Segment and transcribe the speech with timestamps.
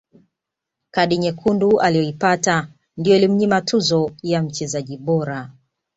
[0.91, 2.67] kadi nyekundu aliyoipata
[2.97, 5.51] ndiyo ilimnyima tuzo ya mchezaji bora